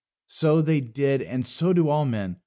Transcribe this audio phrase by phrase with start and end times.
[0.25, 2.37] So they did, and so do all men.